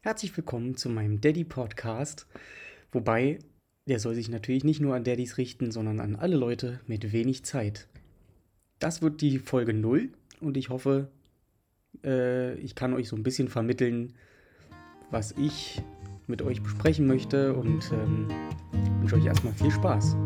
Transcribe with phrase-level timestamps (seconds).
[0.00, 2.28] Herzlich willkommen zu meinem Daddy Podcast.
[2.92, 3.40] Wobei,
[3.88, 7.44] der soll sich natürlich nicht nur an Daddys richten, sondern an alle Leute mit wenig
[7.44, 7.88] Zeit.
[8.78, 11.08] Das wird die Folge 0 und ich hoffe,
[12.04, 14.14] äh, ich kann euch so ein bisschen vermitteln,
[15.10, 15.82] was ich
[16.28, 18.28] mit euch besprechen möchte und ähm,
[19.00, 20.16] wünsche euch erstmal viel Spaß.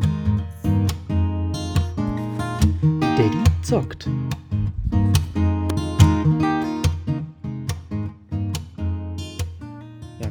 [3.17, 4.07] Daddy zockt.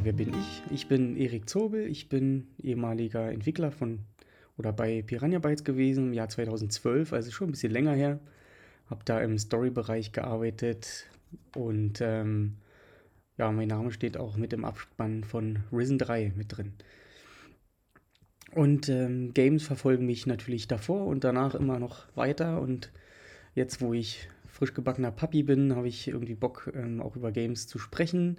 [0.03, 0.63] Ja, wer bin ich?
[0.69, 3.99] Ich bin Erik Zobel, ich bin ehemaliger Entwickler von
[4.57, 8.19] oder bei Piranha Bytes gewesen im Jahr 2012, also schon ein bisschen länger her.
[8.89, 11.05] Habe da im Story-Bereich gearbeitet
[11.55, 12.57] und ähm,
[13.37, 16.73] ja, mein Name steht auch mit im Abspann von Risen 3 mit drin.
[18.51, 22.59] Und ähm, Games verfolgen mich natürlich davor und danach immer noch weiter.
[22.59, 22.91] Und
[23.55, 27.67] jetzt, wo ich frisch gebackener Papi bin, habe ich irgendwie Bock, ähm, auch über Games
[27.67, 28.37] zu sprechen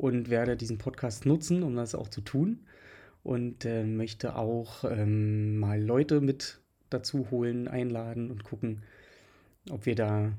[0.00, 2.60] und werde diesen Podcast nutzen, um das auch zu tun.
[3.22, 8.82] Und äh, möchte auch ähm, mal Leute mit dazu holen, einladen und gucken,
[9.68, 10.32] ob wir da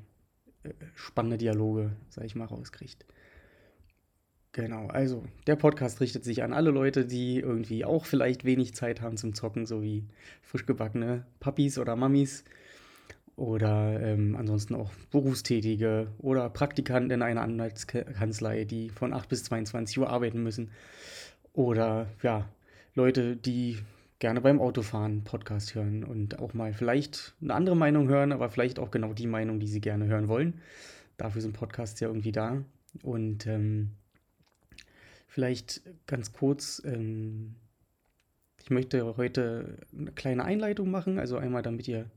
[0.64, 3.06] äh, spannende Dialoge, sag ich mal, rauskriegt.
[4.52, 9.00] Genau, also der Podcast richtet sich an alle Leute, die irgendwie auch vielleicht wenig Zeit
[9.00, 10.08] haben zum Zocken, so wie
[10.42, 12.46] frisch gebackene Papis oder Mamis
[13.36, 20.00] oder ähm, ansonsten auch Berufstätige oder Praktikanten in einer Anwaltskanzlei, die von 8 bis 22
[20.00, 20.72] Uhr arbeiten müssen.
[21.54, 22.48] Oder ja,
[22.94, 23.80] Leute, die
[24.20, 28.80] gerne beim Autofahren Podcast hören und auch mal vielleicht eine andere Meinung hören, aber vielleicht
[28.80, 30.62] auch genau die Meinung, die sie gerne hören wollen.
[31.18, 32.64] Dafür sind Podcasts ja irgendwie da.
[33.04, 33.92] Und ähm,
[35.32, 37.56] Vielleicht ganz kurz, ähm,
[38.62, 42.12] ich möchte heute eine kleine Einleitung machen, also einmal damit ihr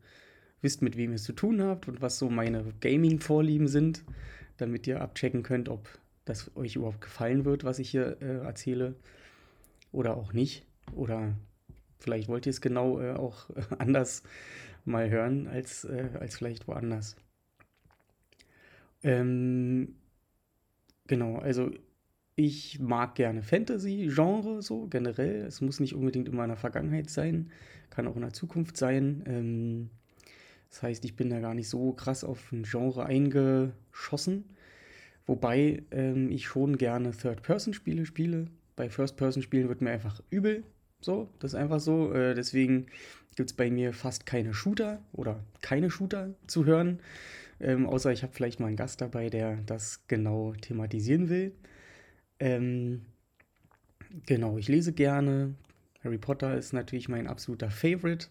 [0.65, 4.05] wisst, mit wem ihr es zu tun habt und was so meine Gaming-Vorlieben sind,
[4.57, 5.89] damit ihr abchecken könnt, ob
[6.25, 8.97] das euch überhaupt gefallen wird, was ich hier äh, erzähle
[9.92, 10.67] oder auch nicht.
[10.95, 11.35] Oder
[11.98, 14.23] vielleicht wollt ihr es genau äh, auch anders
[14.85, 17.17] mal hören als, äh, als vielleicht woanders.
[19.02, 19.96] Ähm,
[21.07, 21.70] genau, also
[22.36, 25.42] ich mag gerne Fantasy-Genre so generell.
[25.42, 27.51] Es muss nicht unbedingt immer in der Vergangenheit sein,
[27.91, 29.23] kann auch in der Zukunft sein.
[29.27, 29.91] Ähm,
[30.74, 34.45] das heißt, ich bin da gar nicht so krass auf ein Genre eingeschossen.
[35.24, 38.48] Wobei ähm, ich schon gerne Third-Person-Spiele spiele.
[38.74, 40.64] Bei First-Person-Spielen wird mir einfach übel.
[41.01, 42.13] So, das ist einfach so.
[42.13, 42.86] Äh, deswegen
[43.36, 46.98] gibt es bei mir fast keine Shooter oder keine Shooter zu hören.
[47.61, 51.52] Ähm, außer ich habe vielleicht mal einen Gast dabei, der das genau thematisieren will.
[52.40, 53.02] Ähm,
[54.27, 55.55] genau, ich lese gerne.
[56.02, 58.27] Harry Potter ist natürlich mein absoluter Favorite.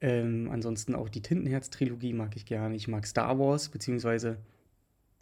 [0.00, 2.74] Ähm, ansonsten auch die Tintenherz-Trilogie mag ich gerne.
[2.74, 4.38] Ich mag Star Wars, beziehungsweise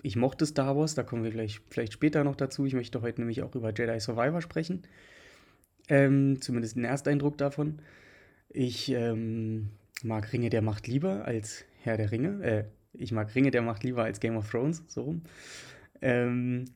[0.03, 2.65] ich mochte Star Wars, da kommen wir gleich, vielleicht später noch dazu.
[2.67, 4.83] Ich möchte heute nämlich auch über Jedi Survivor sprechen.
[5.89, 7.81] Ähm, zumindest den Ersteindruck davon.
[8.51, 9.71] Ich ähm,
[10.03, 12.43] mag Ringe der Macht lieber als Herr der Ringe.
[12.45, 15.23] Äh, ich mag Ringe der Macht lieber als Game of Thrones, so rum.
[16.01, 16.67] Ähm,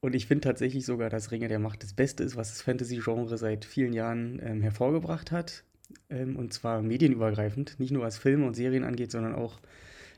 [0.00, 3.38] und ich finde tatsächlich sogar, dass Ringe der Macht das Beste ist, was das Fantasy-Genre
[3.38, 5.64] seit vielen Jahren ähm, hervorgebracht hat.
[6.10, 7.78] Ähm, und zwar medienübergreifend.
[7.78, 9.60] Nicht nur was Filme und Serien angeht, sondern auch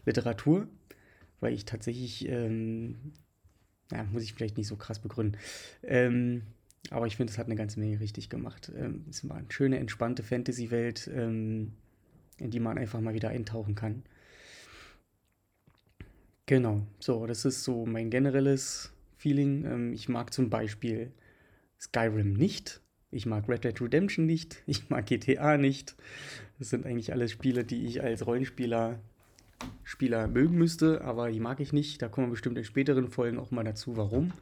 [0.04, 0.68] Literatur.
[1.40, 3.12] Weil ich tatsächlich, ähm,
[3.92, 5.38] ja, muss ich vielleicht nicht so krass begründen.
[5.82, 6.42] Ähm,
[6.90, 8.70] aber ich finde, es hat eine ganze Menge richtig gemacht.
[8.76, 11.72] Ähm, es war eine schöne, entspannte Fantasy-Welt, ähm,
[12.38, 14.02] in die man einfach mal wieder eintauchen kann.
[16.46, 19.64] Genau, so, das ist so mein generelles Feeling.
[19.64, 21.10] Ähm, ich mag zum Beispiel
[21.80, 22.80] Skyrim nicht.
[23.14, 24.62] Ich mag Red Dead Redemption nicht.
[24.66, 25.94] Ich mag GTA nicht.
[26.58, 28.98] Das sind eigentlich alles Spiele, die ich als Rollenspieler
[29.84, 32.02] Spieler mögen müsste, aber die mag ich nicht.
[32.02, 34.32] Da kommen wir bestimmt in späteren Folgen auch mal dazu, warum.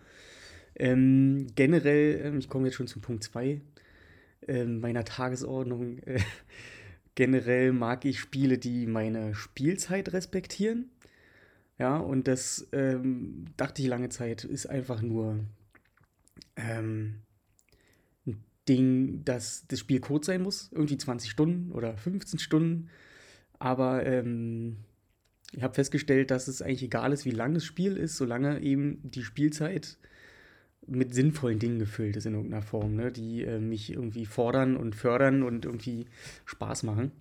[0.74, 3.60] Ähm, generell, ähm, ich komme jetzt schon zum Punkt 2
[4.48, 5.98] äh, meiner Tagesordnung.
[5.98, 6.20] Äh,
[7.14, 10.90] generell mag ich Spiele, die meine Spielzeit respektieren.
[11.78, 15.40] Ja, und das ähm, dachte ich lange Zeit, ist einfach nur
[16.56, 17.16] ähm,
[18.68, 22.88] Ding, dass das Spiel kurz sein muss, irgendwie 20 Stunden oder 15 Stunden.
[23.58, 24.76] Aber ähm,
[25.52, 29.00] ich habe festgestellt, dass es eigentlich egal ist, wie lang das Spiel ist, solange eben
[29.02, 29.98] die Spielzeit
[30.86, 33.12] mit sinnvollen Dingen gefüllt ist in irgendeiner Form, ne?
[33.12, 36.06] die äh, mich irgendwie fordern und fördern und irgendwie
[36.44, 37.12] Spaß machen.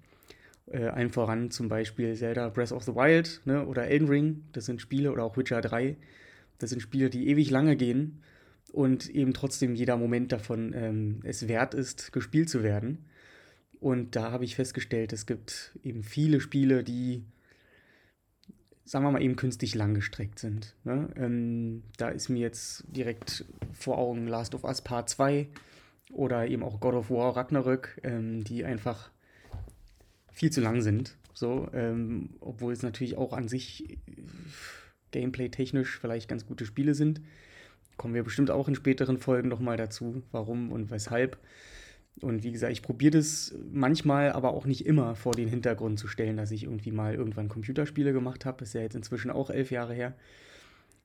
[0.67, 4.43] Äh, allen voran zum Beispiel Zelda Breath of the Wild ne, oder Elden Ring.
[4.53, 5.97] Das sind Spiele oder auch Witcher 3.
[6.57, 8.21] Das sind Spiele, die ewig lange gehen
[8.71, 13.05] und eben trotzdem jeder Moment davon ähm, es wert ist, gespielt zu werden.
[13.79, 17.25] Und da habe ich festgestellt, es gibt eben viele Spiele, die
[18.85, 20.75] sagen wir mal eben künstlich langgestreckt sind.
[20.83, 21.09] Ne?
[21.15, 25.47] Ähm, da ist mir jetzt direkt vor Augen Last of Us Part 2
[26.11, 29.11] oder eben auch God of War Ragnarök, ähm, die einfach
[30.31, 31.15] viel zu lang sind.
[31.33, 33.97] So, ähm, obwohl es natürlich auch an sich
[35.11, 37.21] gameplay-technisch vielleicht ganz gute Spiele sind.
[37.97, 41.37] Kommen wir bestimmt auch in späteren Folgen nochmal dazu, warum und weshalb.
[42.19, 46.07] Und wie gesagt, ich probiere das manchmal, aber auch nicht immer vor den Hintergrund zu
[46.07, 48.63] stellen, dass ich irgendwie mal irgendwann Computerspiele gemacht habe.
[48.63, 50.13] Ist ja jetzt inzwischen auch elf Jahre her.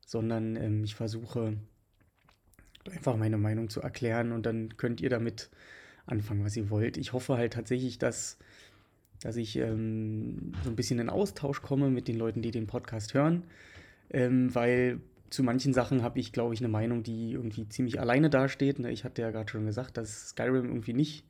[0.04, 1.54] Sondern ähm, ich versuche
[2.90, 5.50] einfach meine Meinung zu erklären und dann könnt ihr damit
[6.06, 6.96] anfangen, was ihr wollt.
[6.96, 8.38] Ich hoffe halt tatsächlich, dass,
[9.22, 13.14] dass ich ähm, so ein bisschen in Austausch komme mit den Leuten, die den Podcast
[13.14, 13.44] hören,
[14.10, 15.00] ähm, weil
[15.30, 18.78] zu manchen Sachen habe ich, glaube ich, eine Meinung, die irgendwie ziemlich alleine dasteht.
[18.78, 18.90] Ne?
[18.90, 21.24] Ich hatte ja gerade schon gesagt, dass Skyrim irgendwie nicht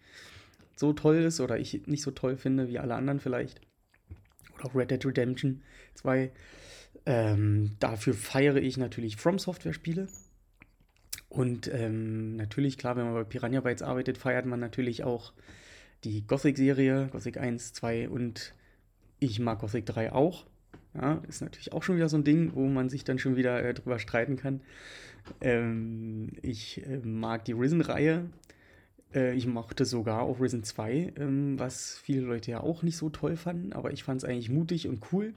[0.77, 3.61] so toll ist oder ich nicht so toll finde wie alle anderen vielleicht.
[4.55, 5.63] Oder auch Red Dead Redemption
[5.95, 6.31] 2.
[7.07, 10.09] Ähm, dafür feiere ich natürlich From Software Spiele.
[11.29, 15.33] Und ähm, natürlich, klar, wenn man bei Piranha Bytes arbeitet, feiert man natürlich auch
[16.05, 18.55] die Gothic-Serie, Gothic 1, 2 und
[19.19, 20.47] ich mag Gothic 3 auch.
[20.97, 23.63] Ja, ist natürlich auch schon wieder so ein Ding, wo man sich dann schon wieder
[23.63, 24.63] äh, drüber streiten kann.
[25.41, 28.31] Ähm, ich äh, mag die Risen-Reihe.
[29.15, 33.11] Äh, ich mochte sogar auch Risen 2, ähm, was viele Leute ja auch nicht so
[33.11, 35.35] toll fanden, aber ich fand es eigentlich mutig und cool,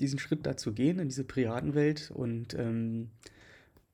[0.00, 3.10] diesen Schritt da zu gehen in diese Piratenwelt und ähm,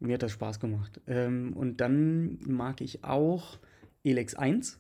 [0.01, 1.01] mir hat das Spaß gemacht.
[1.07, 3.59] Ähm, und dann mag ich auch
[4.03, 4.79] Elex 1.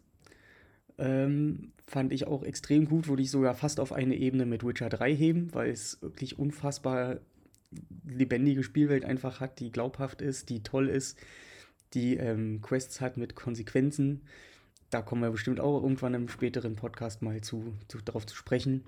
[0.98, 4.88] Ähm, fand ich auch extrem gut, würde ich sogar fast auf eine Ebene mit Witcher
[4.88, 7.20] 3 heben, weil es wirklich unfassbar
[8.06, 11.18] lebendige Spielwelt einfach hat, die glaubhaft ist, die toll ist,
[11.94, 14.22] die ähm, Quests hat mit Konsequenzen.
[14.90, 18.84] Da kommen wir bestimmt auch irgendwann im späteren Podcast mal zu, zu darauf zu sprechen.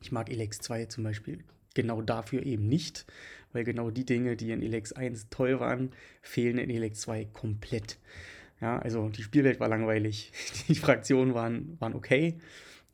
[0.00, 1.44] Ich mag Elex 2 zum Beispiel
[1.74, 3.06] genau dafür eben nicht,
[3.52, 5.92] weil genau die Dinge, die in Elex 1 toll waren,
[6.22, 7.98] fehlen in Elex 2 komplett.
[8.60, 10.32] Ja, also die Spielwelt war langweilig,
[10.68, 12.38] die Fraktionen waren, waren okay,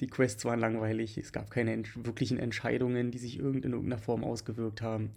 [0.01, 4.03] die Quests waren langweilig, es gab keine ent wirklichen Entscheidungen, die sich irgend in irgendeiner
[4.03, 5.11] Form ausgewirkt haben.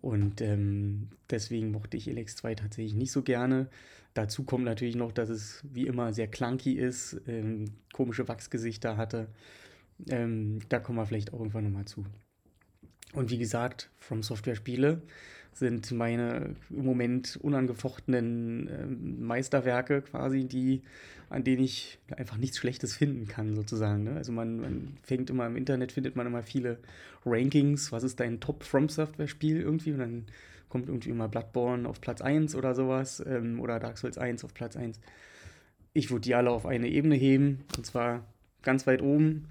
[0.00, 3.68] Und ähm, deswegen mochte ich Elex 2 tatsächlich nicht so gerne.
[4.14, 9.28] Dazu kommt natürlich noch, dass es wie immer sehr clunky ist, ähm, komische Wachsgesichter hatte.
[10.08, 12.06] Ähm, da kommen wir vielleicht auch irgendwann nochmal zu.
[13.12, 15.02] Und wie gesagt, From Software Spiele
[15.58, 20.82] sind meine im Moment unangefochtenen äh, Meisterwerke quasi, die,
[21.30, 24.04] an denen ich einfach nichts Schlechtes finden kann, sozusagen.
[24.04, 24.12] Ne?
[24.12, 26.78] Also man, man, fängt immer im Internet, findet man immer viele
[27.24, 30.26] Rankings, was ist dein Top From Software Spiel irgendwie und dann
[30.68, 34.52] kommt irgendwie immer Bloodborne auf Platz 1 oder sowas ähm, oder Dark Souls 1 auf
[34.52, 35.00] Platz 1.
[35.94, 38.24] Ich würde die alle auf eine Ebene heben und zwar
[38.62, 39.46] ganz weit oben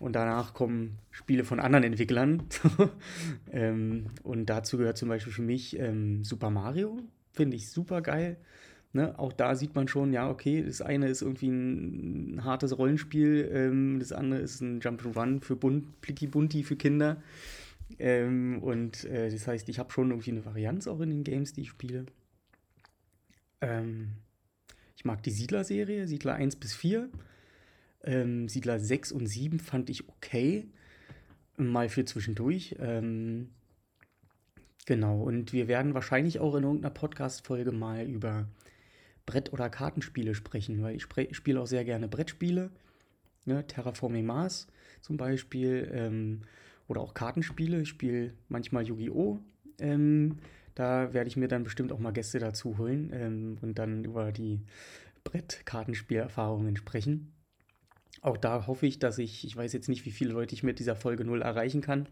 [0.00, 2.44] und danach kommen Spiele von anderen Entwicklern.
[3.52, 6.98] ähm, und dazu gehört zum Beispiel für mich ähm, Super Mario.
[7.32, 8.38] Finde ich super geil.
[8.92, 9.18] Ne?
[9.18, 13.98] Auch da sieht man schon, ja, okay, das eine ist irgendwie ein, hartes Rollenspiel, ähm,
[13.98, 17.22] das andere ist ein Jump'n'Run für Bunt, Plitty Bunti für Kinder.
[17.98, 21.52] Ähm, und äh, das heißt, ich habe schon irgendwie eine Varianz auch in den Games,
[21.52, 22.06] die ich spiele.
[23.60, 24.12] Ähm,
[24.96, 27.08] ich mag die Siedler-Serie, Siedler 1 bis 4.
[28.04, 30.68] Ähm, Siedler 6 und 7 fand ich okay.
[31.56, 32.76] Mal für zwischendurch.
[32.78, 33.48] Ähm,
[34.86, 38.46] genau, und wir werden wahrscheinlich auch in irgendeiner Podcast-Folge mal über
[39.26, 42.70] Brett- oder Kartenspiele sprechen, weil ich spiele auch sehr gerne Brettspiele.
[43.44, 43.66] Ne?
[43.66, 44.68] Terraforming Mars
[45.00, 45.90] zum Beispiel.
[45.92, 46.42] Ähm,
[46.88, 47.82] oder auch Kartenspiele.
[47.82, 49.38] Ich spiele manchmal Yu-Gi-Oh!
[49.78, 50.38] Ähm,
[50.74, 54.32] da werde ich mir dann bestimmt auch mal Gäste dazu holen ähm, und dann über
[54.32, 54.60] die
[55.24, 57.32] Brett-Kartenspielerfahrungen sprechen.
[58.20, 60.78] Auch da hoffe ich, dass ich, ich weiß jetzt nicht, wie viele Leute ich mit
[60.78, 62.08] dieser Folge 0 erreichen kann,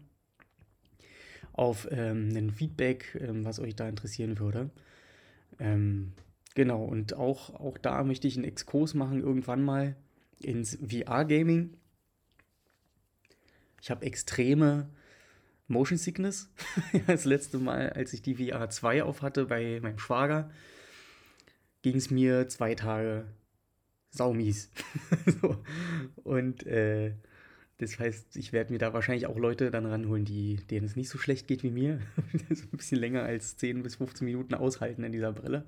[1.53, 4.69] auf ähm, ein Feedback, ähm, was euch da interessieren würde.
[5.59, 6.13] Ähm,
[6.55, 9.95] genau, und auch, auch da möchte ich einen Exkurs machen, irgendwann mal
[10.39, 11.75] ins VR-Gaming.
[13.81, 14.89] Ich habe extreme
[15.67, 16.49] Motion Sickness.
[17.07, 20.49] das letzte Mal, als ich die VR 2 auf hatte bei meinem Schwager,
[21.81, 23.25] ging es mir zwei Tage
[24.17, 24.71] saumies.
[25.41, 25.57] so.
[26.23, 27.13] Und äh,
[27.77, 31.09] das heißt, ich werde mir da wahrscheinlich auch Leute dann ranholen, die, denen es nicht
[31.09, 31.99] so schlecht geht wie mir.
[32.49, 35.65] so ein bisschen länger als 10 bis 15 Minuten aushalten in dieser Brille.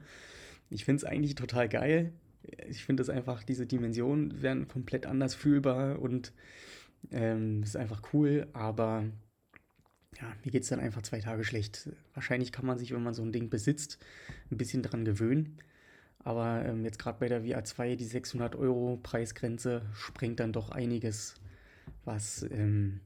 [0.69, 2.11] Ich finde es eigentlich total geil.
[2.67, 6.33] Ich finde es einfach, diese Dimensionen werden komplett anders fühlbar und
[7.11, 9.05] ähm, ist einfach cool, aber
[10.19, 11.89] ja, mir geht es dann einfach zwei Tage schlecht.
[12.13, 13.99] Wahrscheinlich kann man sich, wenn man so ein Ding besitzt,
[14.51, 15.57] ein bisschen daran gewöhnen.
[16.23, 21.35] Aber ähm, jetzt gerade bei der VR2, die 600 Euro Preisgrenze sprengt dann doch einiges,
[22.03, 22.99] was, ähm,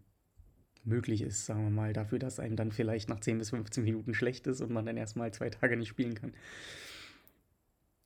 [0.86, 4.13] möglich ist, sagen wir mal, dafür, dass einem dann vielleicht nach 10 bis 15 Minuten
[4.13, 6.34] schlecht ist und man dann erstmal zwei Tage nicht spielen kann.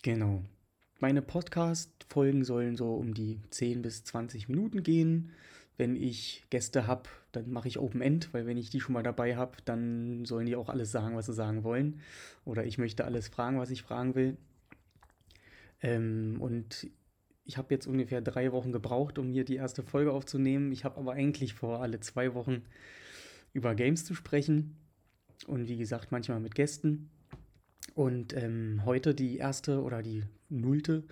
[0.03, 0.43] Genau.
[0.99, 5.31] Meine Podcast-Folgen sollen so um die 10 bis 20 Minuten gehen.
[5.75, 9.03] Wenn ich Gäste habe, dann mache ich Open End, weil wenn ich die schon mal
[9.03, 12.01] dabei habe, dann sollen die auch alles sagen, was sie sagen wollen.
[12.45, 14.37] Oder ich möchte alles fragen, was ich fragen will.
[15.81, 16.89] Ähm, und
[17.45, 20.71] ich habe jetzt ungefähr drei Wochen gebraucht, um hier die erste Folge aufzunehmen.
[20.71, 22.63] Ich habe aber eigentlich vor, alle zwei Wochen
[23.53, 24.75] über Games zu sprechen.
[25.45, 27.09] Und wie gesagt, manchmal mit Gästen.
[27.95, 31.03] Und ähm, heute die erste oder die nullte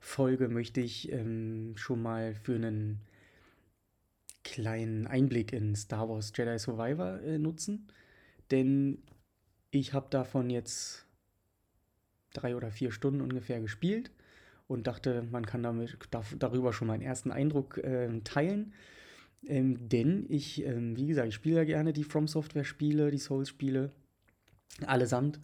[0.00, 3.00] Folge möchte ich ähm, schon mal für einen
[4.44, 7.86] kleinen Einblick in Star Wars Jedi Survivor äh, nutzen.
[8.50, 9.02] Denn
[9.70, 11.06] ich habe davon jetzt
[12.34, 14.10] drei oder vier Stunden ungefähr gespielt
[14.66, 15.96] und dachte, man kann damit
[16.38, 18.72] darüber schon mal einen ersten Eindruck äh, teilen.
[19.46, 23.18] Ähm, denn ich, ähm, wie gesagt, ich spiele ja gerne die From Software Spiele, die
[23.18, 23.90] Souls Spiele,
[24.86, 25.40] allesamt.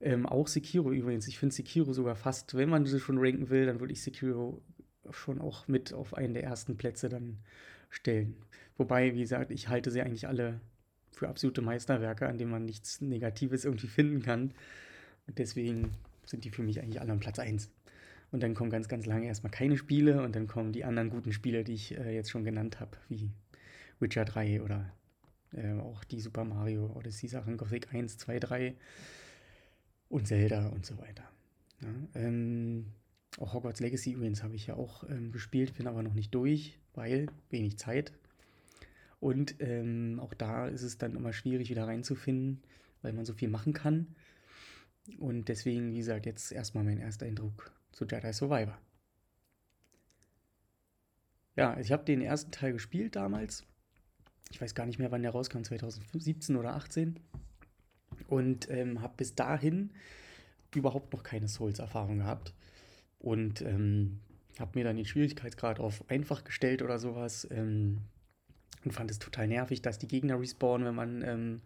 [0.00, 1.28] Ähm, auch Sekiro übrigens.
[1.28, 4.62] Ich finde Sekiro sogar fast, wenn man sie schon ranken will, dann würde ich Sekiro
[5.10, 7.38] schon auch mit auf einen der ersten Plätze dann
[7.90, 8.36] stellen.
[8.76, 10.60] Wobei, wie gesagt, ich halte sie eigentlich alle
[11.10, 14.54] für absolute Meisterwerke, an denen man nichts Negatives irgendwie finden kann.
[15.26, 15.92] Und deswegen
[16.24, 17.70] sind die für mich eigentlich alle am Platz 1.
[18.30, 21.32] Und dann kommen ganz, ganz lange erstmal keine Spiele und dann kommen die anderen guten
[21.32, 23.30] Spiele, die ich äh, jetzt schon genannt habe, wie
[24.00, 24.90] Witcher 3 oder
[25.52, 28.74] äh, auch die Super Mario Odyssey Sachen, Gothic 1, 2, 3
[30.08, 31.24] und Zelda und so weiter.
[31.82, 32.86] Ja, ähm,
[33.38, 36.78] auch Hogwarts Legacy übrigens habe ich ja auch ähm, gespielt, bin aber noch nicht durch,
[36.94, 38.12] weil wenig Zeit.
[39.20, 42.60] Und ähm, auch da ist es dann immer schwierig, wieder reinzufinden,
[43.02, 44.08] weil man so viel machen kann.
[45.18, 48.78] Und deswegen, wie gesagt, jetzt erstmal mein erster Eindruck zu Jedi Survivor.
[51.56, 53.64] Ja, ich habe den ersten Teil gespielt damals.
[54.50, 57.20] Ich weiß gar nicht mehr, wann der rauskam, 2017 oder 2018.
[58.28, 59.90] Und ähm, habe bis dahin
[60.74, 62.54] überhaupt noch keine Souls-Erfahrung gehabt.
[63.18, 64.20] Und ähm,
[64.58, 67.46] habe mir dann den Schwierigkeitsgrad auf einfach gestellt oder sowas.
[67.50, 67.98] Ähm,
[68.84, 71.60] und fand es total nervig, dass die Gegner respawnen, wenn man, ähm,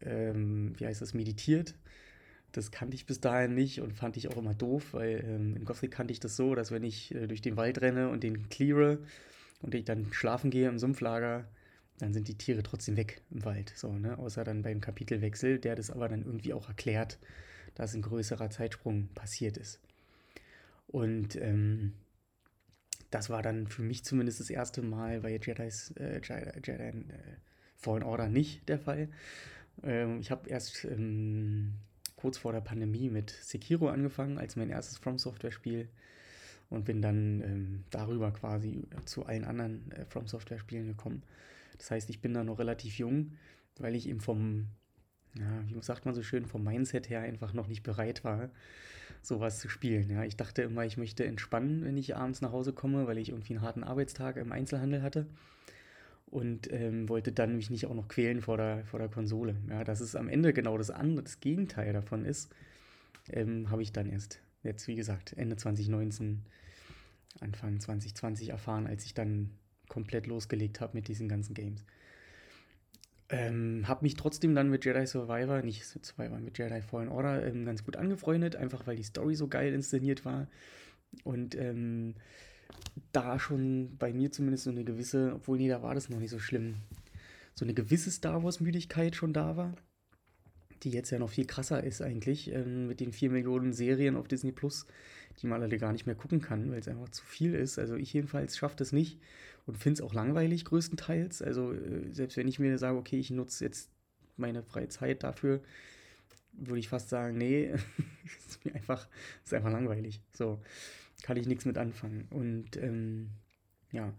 [0.00, 1.74] ähm, wie heißt das, meditiert.
[2.52, 5.64] Das kannte ich bis dahin nicht und fand ich auch immer doof, weil ähm, in
[5.64, 8.48] Gothic kannte ich das so, dass wenn ich äh, durch den Wald renne und den
[8.48, 8.98] cleare
[9.62, 11.46] und ich dann schlafen gehe im Sumpflager,
[11.98, 13.72] dann sind die Tiere trotzdem weg im Wald.
[13.74, 14.18] So, ne?
[14.18, 17.18] Außer dann beim Kapitelwechsel, der das aber dann irgendwie auch erklärt,
[17.74, 19.80] dass ein größerer Zeitsprung passiert ist.
[20.86, 21.94] Und ähm,
[23.10, 27.02] das war dann für mich zumindest das erste Mal bei Jedi's, äh, Jedi, Jedi äh,
[27.76, 29.08] Fallen Order nicht der Fall.
[29.82, 31.74] Ähm, ich habe erst ähm,
[32.16, 35.88] kurz vor der Pandemie mit Sekiro angefangen, als mein erstes From Software Spiel
[36.70, 41.22] und bin dann ähm, darüber quasi zu allen anderen äh, From Software Spielen gekommen.
[41.78, 43.32] Das heißt, ich bin da noch relativ jung,
[43.78, 44.66] weil ich eben vom,
[45.34, 48.50] ja, wie sagt man so schön, vom Mindset her einfach noch nicht bereit war,
[49.22, 50.10] sowas zu spielen.
[50.10, 53.28] Ja, ich dachte immer, ich möchte entspannen, wenn ich abends nach Hause komme, weil ich
[53.28, 55.26] irgendwie einen harten Arbeitstag im Einzelhandel hatte
[56.30, 59.56] und ähm, wollte dann mich nicht auch noch quälen vor der, vor der Konsole.
[59.68, 62.52] Ja, dass es am Ende genau das andere, das Gegenteil davon ist,
[63.30, 66.42] ähm, habe ich dann erst jetzt, wie gesagt, Ende 2019,
[67.40, 69.50] Anfang 2020 erfahren, als ich dann
[69.88, 71.84] komplett losgelegt habe mit diesen ganzen Games.
[73.28, 77.64] Ähm, habe mich trotzdem dann mit Jedi Survivor, nicht Survivor, mit Jedi Fallen Order ähm,
[77.64, 80.46] ganz gut angefreundet, einfach weil die Story so geil inszeniert war.
[81.24, 82.14] Und ähm,
[83.12, 86.30] da schon bei mir zumindest so eine gewisse, obwohl nee, da war das noch nicht
[86.30, 86.76] so schlimm,
[87.54, 89.74] so eine gewisse Star Wars-Müdigkeit schon da war,
[90.82, 94.28] die jetzt ja noch viel krasser ist eigentlich, ähm, mit den 4 Millionen Serien auf
[94.28, 94.86] Disney Plus,
[95.40, 97.78] die man alle gar nicht mehr gucken kann, weil es einfach zu viel ist.
[97.78, 99.18] Also ich jedenfalls schaffe das nicht
[99.66, 101.42] und finde es auch langweilig größtenteils.
[101.42, 103.90] Also äh, selbst wenn ich mir sage, okay, ich nutze jetzt
[104.36, 105.62] meine freie Zeit dafür,
[106.52, 107.72] würde ich fast sagen, nee,
[108.38, 109.08] ist mir einfach,
[109.44, 110.20] ist einfach langweilig.
[110.32, 110.60] So
[111.26, 112.26] kann ich nichts mit anfangen.
[112.30, 113.30] Und ähm,
[113.90, 114.14] ja,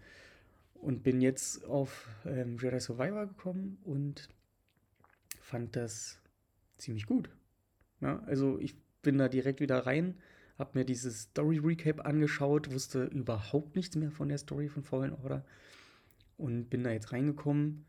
[0.74, 4.30] und bin jetzt auf ähm, Jedi Survivor gekommen und
[5.42, 6.22] fand das
[6.78, 7.30] ziemlich gut.
[8.02, 10.18] Ja, also ich bin da direkt wieder rein
[10.58, 15.14] habe mir dieses Story Recap angeschaut, wusste überhaupt nichts mehr von der Story von Fallen
[15.14, 15.46] Order
[16.38, 17.86] und bin da jetzt reingekommen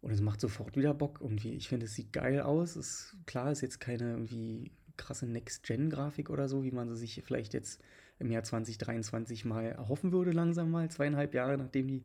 [0.00, 1.54] und es macht sofort wieder Bock irgendwie.
[1.54, 2.76] Ich finde, es sieht geil aus.
[2.76, 7.54] Ist klar, ist jetzt keine irgendwie krasse Next-Gen-Grafik oder so, wie man sie sich vielleicht
[7.54, 7.82] jetzt
[8.18, 12.04] im Jahr 2023 mal erhoffen würde, langsam mal, zweieinhalb Jahre nachdem die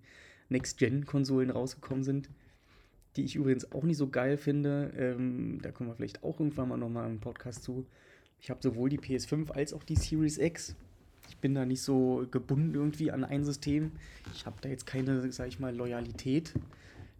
[0.49, 2.29] Next-Gen-Konsolen rausgekommen sind.
[3.15, 4.91] Die ich übrigens auch nicht so geil finde.
[4.97, 7.85] Ähm, da kommen wir vielleicht auch irgendwann mal nochmal im Podcast zu.
[8.41, 10.75] Ich habe sowohl die PS5 als auch die Series X.
[11.29, 13.91] Ich bin da nicht so gebunden irgendwie an ein System.
[14.33, 16.53] Ich habe da jetzt keine, sag ich mal, Loyalität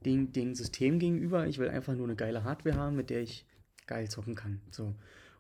[0.05, 1.47] den, den System gegenüber.
[1.47, 3.45] Ich will einfach nur eine geile Hardware haben, mit der ich
[3.87, 4.61] geil zocken kann.
[4.71, 4.93] So.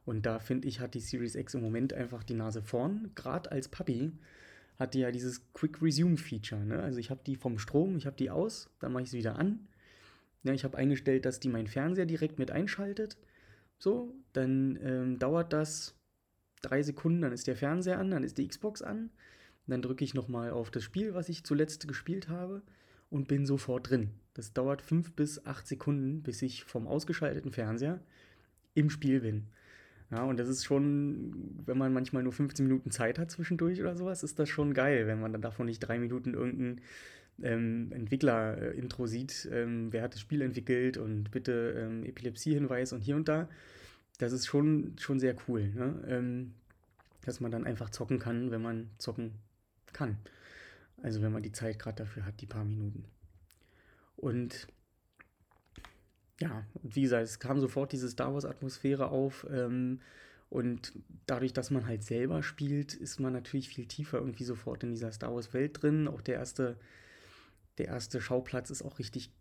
[0.05, 3.11] Und da finde ich, hat die Series X im Moment einfach die Nase vorn.
[3.15, 4.11] Gerade als Papi
[4.77, 6.63] hat die ja dieses Quick Resume Feature.
[6.63, 6.81] Ne?
[6.81, 9.37] Also ich habe die vom Strom, ich habe die aus, dann mache ich sie wieder
[9.37, 9.67] an.
[10.43, 13.17] Ja, ich habe eingestellt, dass die meinen Fernseher direkt mit einschaltet.
[13.79, 15.95] So, dann ähm, dauert das
[16.61, 19.09] drei Sekunden, dann ist der Fernseher an, dann ist die Xbox an.
[19.67, 22.61] Dann drücke ich nochmal auf das Spiel, was ich zuletzt gespielt habe
[23.09, 24.11] und bin sofort drin.
[24.35, 27.99] Das dauert fünf bis acht Sekunden, bis ich vom ausgeschalteten Fernseher
[28.75, 29.47] im Spiel bin.
[30.11, 33.95] Ja, und das ist schon, wenn man manchmal nur 15 Minuten Zeit hat zwischendurch oder
[33.95, 36.81] sowas, ist das schon geil, wenn man dann davon nicht drei Minuten irgendein
[37.41, 43.15] ähm, Entwickler-Intro sieht, ähm, wer hat das Spiel entwickelt und bitte ähm, Epilepsie-Hinweis und hier
[43.15, 43.49] und da.
[44.19, 46.03] Das ist schon, schon sehr cool, ne?
[46.07, 46.53] Ähm,
[47.25, 49.33] dass man dann einfach zocken kann, wenn man zocken
[49.91, 50.17] kann.
[51.01, 53.05] Also wenn man die Zeit gerade dafür hat, die paar Minuten.
[54.15, 54.67] Und
[56.39, 59.45] ja, und wie gesagt, es kam sofort diese Star Wars-Atmosphäre auf.
[59.49, 60.01] Ähm,
[60.49, 60.93] und
[61.25, 65.11] dadurch, dass man halt selber spielt, ist man natürlich viel tiefer irgendwie sofort in dieser
[65.11, 66.07] Star Wars-Welt drin.
[66.07, 66.77] Auch der erste,
[67.77, 69.31] der erste Schauplatz ist auch richtig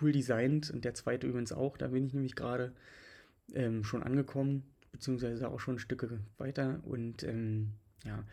[0.00, 1.76] cool designt und der zweite übrigens auch.
[1.76, 2.72] Da bin ich nämlich gerade
[3.52, 6.80] ähm, schon angekommen, beziehungsweise auch schon Stücke weiter.
[6.84, 7.72] Und ähm,
[8.04, 8.24] ja,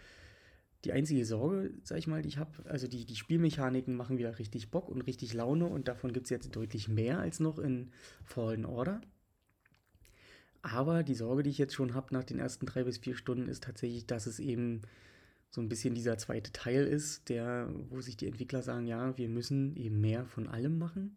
[0.86, 4.40] die einzige Sorge, sag ich mal, die ich habe, also die, die Spielmechaniken machen wieder
[4.40, 7.92] richtig Bock und richtig Laune und davon gibt es jetzt deutlich mehr als noch in
[8.24, 9.02] Fallen Order.
[10.64, 13.48] Aber die Sorge, die ich jetzt schon habe nach den ersten drei bis vier Stunden,
[13.48, 14.82] ist tatsächlich, dass es eben
[15.50, 19.28] so ein bisschen dieser zweite Teil ist, der, wo sich die Entwickler sagen, ja, wir
[19.28, 21.16] müssen eben mehr von allem machen.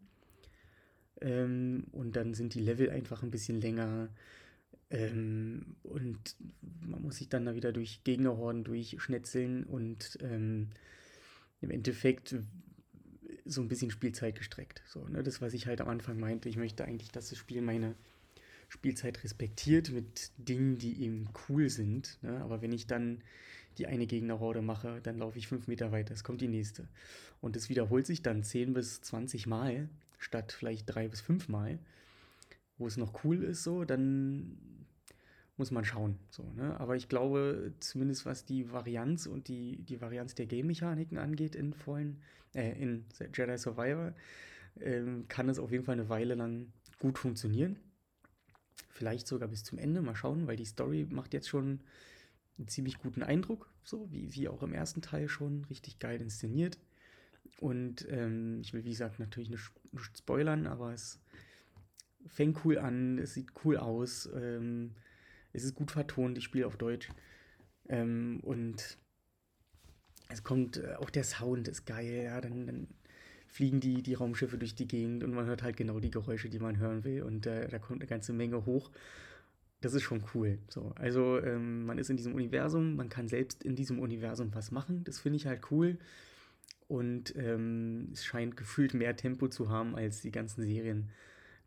[1.21, 4.09] Ähm, und dann sind die Level einfach ein bisschen länger.
[4.89, 6.35] Ähm, und
[6.81, 10.69] man muss sich dann da wieder durch Gegnerhorden durchschnetzeln und ähm,
[11.61, 12.35] im Endeffekt
[13.45, 14.81] so ein bisschen Spielzeit gestreckt.
[14.87, 15.23] So, ne?
[15.23, 17.95] Das, was ich halt am Anfang meinte, ich möchte eigentlich, dass das Spiel meine
[18.69, 22.17] Spielzeit respektiert mit Dingen, die eben cool sind.
[22.21, 22.41] Ne?
[22.41, 23.21] Aber wenn ich dann
[23.77, 26.87] die eine Gegnerhorde mache, dann laufe ich fünf Meter weiter, es kommt die nächste.
[27.41, 31.79] Und es wiederholt sich dann 10 bis 20 Mal, statt vielleicht drei bis fünf Mal,
[32.77, 34.57] wo es noch cool ist, so, dann
[35.57, 36.19] muss man schauen.
[36.29, 36.79] So, ne?
[36.79, 41.73] Aber ich glaube, zumindest was die Varianz und die, die Varianz der Game-Mechaniken angeht in
[41.73, 42.21] Fallen,
[42.53, 44.13] äh, in Jedi Survivor,
[44.81, 47.77] ähm, kann es auf jeden Fall eine Weile lang gut funktionieren.
[48.89, 51.81] Vielleicht sogar bis zum Ende, mal schauen, weil die Story macht jetzt schon
[52.57, 56.79] einen ziemlich guten Eindruck, so wie, wie auch im ersten Teil schon, richtig geil inszeniert.
[57.59, 59.71] Und ähm, ich will, wie gesagt, natürlich nicht,
[60.17, 61.19] spoilern, aber es
[62.27, 64.29] fängt cool an, es sieht cool aus.
[64.35, 64.95] Ähm,
[65.53, 67.09] es ist gut vertont, ich spiele auf Deutsch.
[67.87, 68.97] Ähm, und
[70.29, 72.87] es kommt, äh, auch der Sound ist geil, ja, dann, dann,
[73.55, 76.59] fliegen die, die Raumschiffe durch die Gegend und man hört halt genau die Geräusche, die
[76.59, 77.23] man hören will.
[77.23, 78.91] Und äh, da kommt eine ganze Menge hoch.
[79.79, 80.59] Das ist schon cool.
[80.67, 84.71] So, also ähm, man ist in diesem Universum, man kann selbst in diesem Universum was
[84.71, 85.05] machen.
[85.05, 85.97] Das finde ich halt cool.
[86.89, 91.09] Und ähm, es scheint gefühlt mehr Tempo zu haben als die ganzen Serien,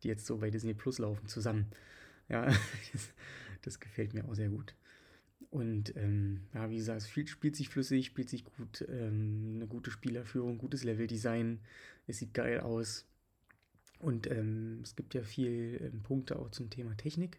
[0.03, 1.67] die jetzt so bei Disney Plus laufen, zusammen.
[2.29, 2.47] Ja,
[2.93, 3.13] das,
[3.63, 4.75] das gefällt mir auch sehr gut.
[5.51, 9.91] Und ähm, ja, wie gesagt, es spielt sich flüssig, spielt sich gut, ähm, eine gute
[9.91, 11.61] Spielerführung, gutes Leveldesign,
[12.07, 13.07] es sieht geil aus.
[13.99, 17.39] Und ähm, es gibt ja viel ähm, Punkte auch zum Thema Technik.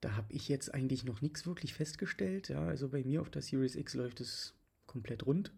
[0.00, 2.48] Da habe ich jetzt eigentlich noch nichts wirklich festgestellt.
[2.48, 4.54] Ja, also bei mir auf der Series X läuft es
[4.86, 5.50] komplett rund.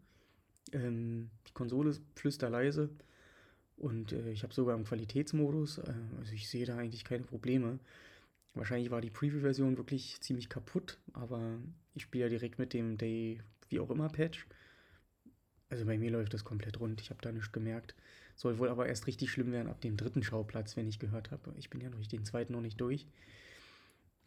[0.72, 2.90] Ähm, die Konsole ist flüsterleise
[3.76, 7.78] und äh, ich habe sogar im Qualitätsmodus, äh, also ich sehe da eigentlich keine Probleme.
[8.54, 11.58] Wahrscheinlich war die Preview-Version wirklich ziemlich kaputt, aber
[11.94, 14.46] ich spiele ja direkt mit dem Day, wie auch immer, Patch.
[15.68, 17.00] Also bei mir läuft das komplett rund.
[17.00, 17.94] Ich habe da nichts gemerkt.
[18.34, 21.52] Soll wohl aber erst richtig schlimm werden ab dem dritten Schauplatz, wenn ich gehört habe.
[21.56, 23.06] Ich bin ja durch den zweiten noch nicht durch.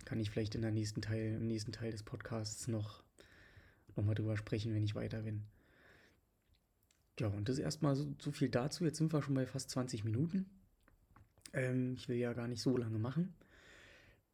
[0.06, 3.04] Kann ich vielleicht in der nächsten Teil, im nächsten Teil des Podcasts noch,
[3.96, 5.44] noch mal drüber sprechen, wenn ich weiter bin.
[7.20, 8.86] Ja, und das ist erstmal so, so viel dazu.
[8.86, 10.46] Jetzt sind wir schon bei fast 20 Minuten.
[11.54, 13.34] Ähm, ich will ja gar nicht so lange machen.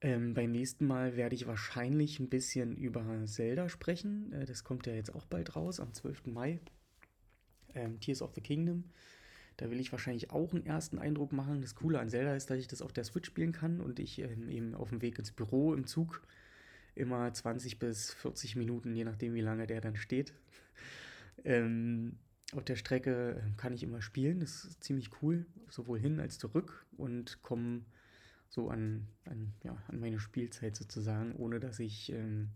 [0.02, 4.32] Ähm, beim nächsten Mal werde ich wahrscheinlich ein bisschen über Zelda sprechen.
[4.34, 6.28] Äh, das kommt ja jetzt auch bald raus, am 12.
[6.28, 6.60] Mai.
[7.74, 8.84] Ähm, Tears of the Kingdom.
[9.58, 11.62] Da will ich wahrscheinlich auch einen ersten Eindruck machen.
[11.62, 14.20] Das Coole an Zelda ist, dass ich das auf der Switch spielen kann und ich
[14.20, 16.22] ähm, eben auf dem Weg ins Büro im Zug
[16.94, 20.34] immer 20 bis 40 Minuten, je nachdem wie lange der dann steht.
[21.46, 22.20] ähm,
[22.54, 24.40] auf der Strecke ähm, kann ich immer spielen.
[24.40, 27.82] Das ist ziemlich cool, sowohl hin als zurück und komme
[28.50, 32.50] so an, an, ja, an meine Spielzeit sozusagen, ohne dass ich ähm,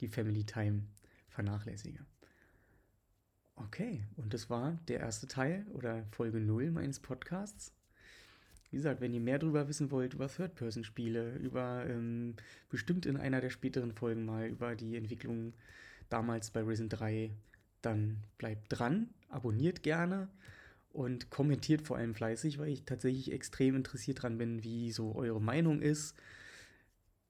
[0.00, 0.84] die Family Time
[1.28, 2.04] vernachlässige.
[3.56, 7.72] Okay, und das war der erste Teil oder Folge 0 meines Podcasts.
[8.70, 12.34] wie gesagt, wenn ihr mehr darüber wissen wollt, über Third-Person-Spiele, über ähm,
[12.68, 15.54] bestimmt in einer der späteren Folgen mal über die Entwicklung
[16.08, 17.30] damals bei Risen 3,
[17.82, 20.28] dann bleibt dran, abonniert gerne
[20.92, 25.40] und kommentiert vor allem fleißig, weil ich tatsächlich extrem interessiert dran bin, wie so eure
[25.40, 26.16] Meinung ist.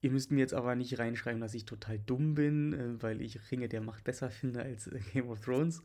[0.02, 3.50] Ihr müsst mir jetzt aber nicht reinschreiben, dass ich total dumm bin, äh, weil ich
[3.50, 5.82] Ringe der Macht besser finde als Game of Thrones.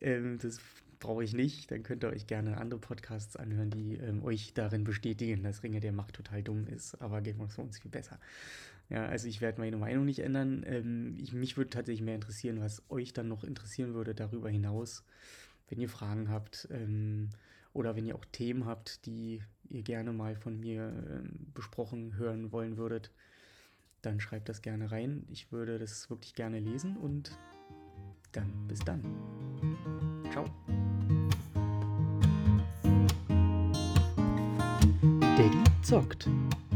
[0.00, 0.60] Ähm, das
[0.98, 1.70] brauche ich nicht.
[1.70, 5.80] Dann könnt ihr euch gerne andere Podcasts anhören, die ähm, euch darin bestätigen, dass Ringe
[5.80, 8.18] der Macht total dumm ist, aber Game of Thrones viel besser.
[8.90, 10.64] Ja, also ich werde meine Meinung nicht ändern.
[10.66, 15.04] Ähm, ich, mich würde tatsächlich mehr interessieren, was euch dann noch interessieren würde darüber hinaus
[15.68, 17.30] wenn ihr Fragen habt ähm,
[17.72, 22.52] oder wenn ihr auch Themen habt, die ihr gerne mal von mir ähm, besprochen hören
[22.52, 23.12] wollen würdet,
[24.02, 25.24] dann schreibt das gerne rein.
[25.30, 27.38] Ich würde das wirklich gerne lesen und
[28.32, 29.02] dann bis dann.
[30.30, 30.44] Ciao.
[35.88, 36.67] Daddy zockt.